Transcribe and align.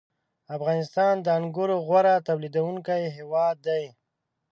•افغانستان 0.55 1.13
د 1.21 1.27
انګورو 1.37 1.75
غوره 1.87 2.13
تولیدوونکی 2.27 3.01
هېواد 3.17 3.55
دی. 3.67 3.83